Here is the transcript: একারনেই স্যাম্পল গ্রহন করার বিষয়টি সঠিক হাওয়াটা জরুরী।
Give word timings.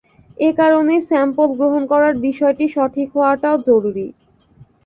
একারনেই 0.41 1.01
স্যাম্পল 1.09 1.49
গ্রহন 1.57 1.83
করার 1.91 2.13
বিষয়টি 2.25 2.65
সঠিক 2.75 3.07
হাওয়াটা 3.13 3.49
জরুরী। 3.67 4.07